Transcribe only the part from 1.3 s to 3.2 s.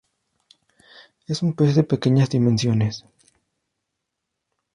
un pez de pequeñas dimensiones.